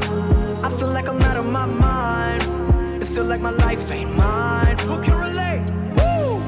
I 0.65 0.71
feel 0.79 0.89
like 0.89 1.09
I'm 1.09 1.21
out 1.21 1.37
of 1.37 1.45
my 1.45 1.67
mind. 1.67 2.43
It 3.03 3.07
feel 3.07 3.25
like 3.25 3.43
my 3.43 3.51
life 3.51 3.91
ain't 3.91 4.17
mine. 4.17 4.79
Who 4.89 4.97
can 5.03 5.17
relate? 5.29 5.67
Woo! 5.99 6.41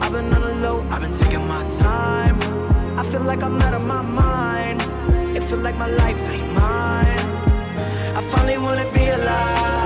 I've 0.00 0.12
been 0.12 0.32
on 0.32 0.40
the 0.40 0.54
low, 0.64 0.86
I've 0.88 1.02
been 1.02 1.14
taking 1.14 1.44
my 1.48 1.64
time. 1.70 2.36
I 2.96 3.02
feel 3.10 3.22
like 3.22 3.42
I'm 3.42 3.60
out 3.60 3.74
of 3.74 3.82
my 3.82 4.02
mind. 4.02 4.80
It 5.36 5.42
feel 5.42 5.58
like 5.58 5.76
my 5.76 5.88
life 5.88 6.28
ain't 6.28 6.52
mine. 6.52 7.24
I 8.18 8.20
finally 8.30 8.58
wanna 8.58 8.88
be 8.92 9.08
alive. 9.08 9.81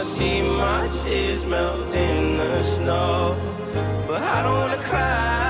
I 0.00 0.02
see 0.02 0.40
my 0.40 0.88
tears 1.02 1.44
melt 1.44 1.94
in 1.94 2.38
the 2.38 2.62
snow. 2.62 3.36
But 4.08 4.22
I 4.22 4.42
don't 4.42 4.58
wanna 4.58 4.82
cry. 4.82 5.49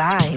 Sublime. 0.00 0.29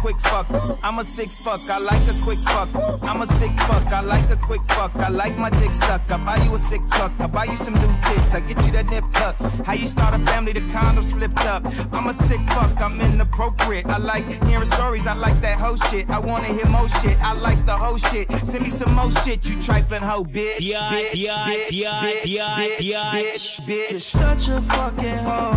Quick 0.00 0.18
fuck. 0.20 0.46
I'm 0.82 0.98
a 0.98 1.04
sick 1.04 1.28
fuck, 1.28 1.60
I 1.68 1.78
like 1.78 2.02
a 2.08 2.16
quick 2.24 2.38
fuck. 2.38 2.68
I'm 3.02 3.20
a 3.20 3.26
sick 3.26 3.52
fuck, 3.68 3.92
I 3.92 4.00
like 4.00 4.30
a 4.30 4.36
quick 4.36 4.62
fuck. 4.72 4.96
I 4.96 5.08
like 5.08 5.36
my 5.36 5.50
dick 5.50 5.74
suck. 5.74 6.10
I 6.10 6.16
buy 6.16 6.36
you 6.42 6.54
a 6.54 6.58
sick 6.58 6.80
truck, 6.90 7.12
I 7.20 7.26
buy 7.26 7.44
you 7.44 7.56
some 7.56 7.74
new 7.74 7.94
tits. 8.06 8.32
I 8.32 8.40
get 8.40 8.64
you 8.64 8.72
that 8.72 8.86
nip 8.86 9.04
tuck. 9.12 9.36
How 9.66 9.74
you 9.74 9.86
start 9.86 10.14
a 10.14 10.18
family, 10.24 10.52
the 10.52 10.62
condom 10.72 11.04
slipped 11.04 11.44
up. 11.44 11.62
I'm 11.92 12.06
a 12.06 12.14
sick 12.14 12.40
fuck, 12.48 12.80
I'm 12.80 12.98
inappropriate. 13.00 13.86
I 13.86 13.98
like 13.98 14.24
hearing 14.44 14.66
stories, 14.66 15.06
I 15.06 15.14
like 15.14 15.38
that 15.42 15.58
whole 15.58 15.76
shit. 15.76 16.08
I 16.08 16.18
wanna 16.18 16.48
hear 16.48 16.66
more 16.66 16.88
shit, 16.88 17.18
I 17.22 17.34
like 17.34 17.64
the 17.66 17.76
whole 17.76 17.98
shit. 17.98 18.30
Send 18.46 18.64
me 18.64 18.70
some 18.70 18.94
more 18.94 19.10
shit, 19.10 19.46
you 19.48 19.60
trifling 19.60 20.02
hoe, 20.02 20.24
bitch. 20.24 20.60
Yeah, 20.60 20.90
bitch, 20.90 21.10
yeah, 21.14 21.44
bitch, 21.46 21.68
yeah, 21.70 22.02
bitch, 22.02 22.22
yeah, 22.24 22.58
bitch, 22.58 22.76
yeah. 22.80 23.12
bitch, 23.12 23.60
bitch. 23.66 23.90
You're 23.90 24.00
such 24.00 24.48
a 24.48 24.62
fucking 24.62 25.18
hoe. 25.28 25.52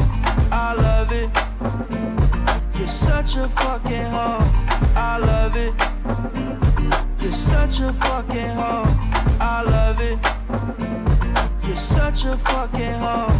I 0.51 0.73
love 0.77 1.11
it. 1.13 1.42
Such 2.93 3.35
a 3.37 3.49
fucking 3.49 4.05
hoe. 4.11 4.45
I 4.95 5.17
love 5.17 5.55
it. 5.55 5.73
You're 7.19 7.31
such 7.31 7.79
a 7.79 7.91
fucking 7.91 8.49
hoe. 8.49 8.85
I 9.39 9.63
love 9.63 9.99
it. 9.99 10.19
You're 11.65 11.75
such 11.75 12.25
a 12.25 12.37
fucking 12.37 12.93
hoe. 12.93 13.33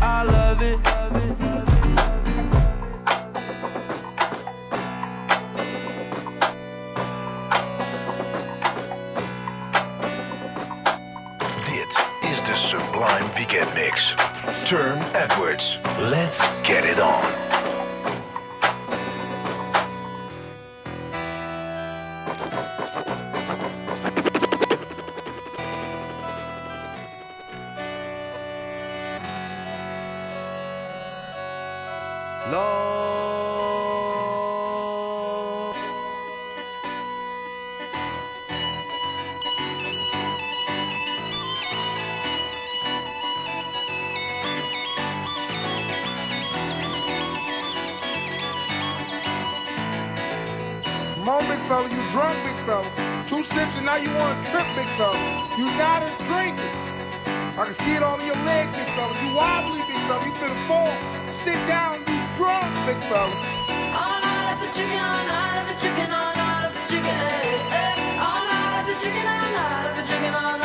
I 0.00 0.22
love 0.22 0.62
it. 0.62 0.78
Dit 11.64 12.06
is 12.30 12.42
de 12.42 12.56
Sublime 12.56 13.26
Weekend 13.34 13.74
Mix. 13.74 14.14
Turne 14.64 15.02
Edwards. 15.12 15.80
Let's 15.98 16.48
get 16.62 16.84
it 16.84 17.00
on. 17.00 17.49
You 54.02 54.12
want 54.14 54.42
to 54.42 54.50
trip, 54.50 54.66
big 54.74 54.88
fella. 54.96 55.18
You 55.58 55.66
not 55.76 56.02
a 56.02 56.10
drinker. 56.24 56.70
I 57.60 57.64
can 57.64 57.74
see 57.74 57.94
it 57.94 58.02
all 58.02 58.18
in 58.18 58.26
your 58.26 58.40
leg, 58.48 58.72
big 58.72 58.88
fella. 58.96 59.12
You 59.22 59.34
wobbly, 59.36 59.80
big 59.88 60.00
fella. 60.08 60.24
You 60.24 60.32
finna 60.40 60.56
fall. 60.66 60.92
Sit 61.32 61.60
down, 61.68 62.00
you 62.08 62.18
drunk, 62.36 62.72
big 62.86 63.00
fella. 63.08 63.34
All 63.92 64.18
night 64.24 64.46
I've 64.52 64.60
been 64.60 64.72
drinking, 64.72 65.00
all 65.00 65.24
night 65.28 65.56
I've 65.60 65.66
been 65.68 65.78
drinking, 65.82 66.10
all 66.12 66.32
night 66.34 66.64
I've 66.66 66.74
been 66.74 66.86
drinking, 66.88 67.18
eh. 67.20 68.24
All 68.24 68.42
night 68.48 68.72
I've 68.80 68.86
been 68.88 68.98
drinking, 69.02 69.28
all 69.28 69.48
night 69.52 69.84
I've 69.84 69.96
been 69.96 70.06
drinking, 70.06 70.34
all 70.34 70.56
night 70.56 70.59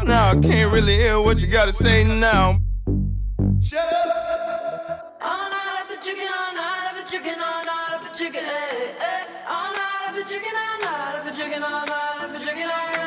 It's 0.00 0.08
not 0.08 0.34
a 0.34 0.36
race 0.36 0.44
now. 0.44 0.50
I 0.50 0.54
can't 0.54 0.72
really 0.72 0.94
hear 0.94 1.20
what 1.20 1.40
you 1.40 1.46
gotta 1.46 1.72
say 1.72 2.04
now. 2.04 2.58
Shut 3.60 3.92
up. 3.92 5.18
All 5.20 5.50
night 5.50 5.82
I've 5.82 5.88
been 5.88 6.00
drinking, 6.00 6.28
all 6.28 6.54
night 6.54 6.86
I've 6.88 6.96
been 6.96 7.06
drinking, 7.06 7.40
all 7.40 7.64
night 7.64 7.90
I've 7.90 8.04
been 8.04 8.16
drinking, 8.16 8.44
eh, 8.44 8.96
eh. 8.98 9.24
All 9.48 9.72
night 9.72 10.08
I've 10.08 10.14
been 10.14 10.26
drinking, 10.26 10.52
all 10.56 10.80
night 10.80 11.16
I've 11.16 11.24
been 11.24 11.34
drinking, 11.34 11.62
all 11.62 11.86
night 11.86 12.16
I've 12.20 12.32
been 12.32 12.42
drinking. 12.42 12.99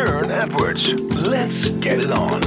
Turne 0.00 0.30
Edwards. 0.30 0.94
Let's 1.14 1.68
get 1.68 1.98
it 1.98 2.10
on. 2.10 2.40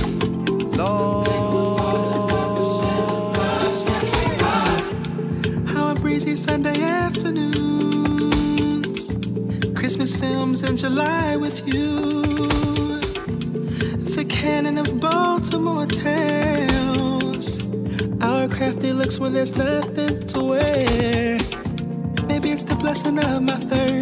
How 5.68 5.92
a 5.92 5.96
breezy 5.96 6.36
Sunday 6.36 6.82
afternoons, 6.82 7.54
Christmas 9.76 10.16
films 10.16 10.64
in 10.64 10.78
July 10.78 11.36
with 11.36 11.68
you. 11.72 12.24
The 14.18 14.26
cannon 14.28 14.80
of 14.80 15.00
Baltimore 15.00 15.86
tales 15.86 17.60
our 18.20 18.48
crafty 18.48 18.94
looks 18.94 19.20
when 19.20 19.34
there's 19.34 19.56
nothing 19.56 20.26
to 20.26 20.44
wear. 20.44 21.38
Maybe 22.28 22.50
it's 22.50 22.64
the 22.64 22.76
blessing 22.80 23.20
of 23.20 23.44
my 23.44 23.58
third. 23.58 23.93